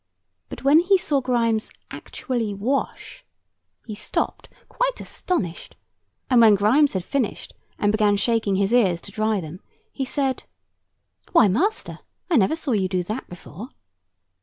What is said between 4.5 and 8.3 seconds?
quite astonished; and when Grimes had finished, and began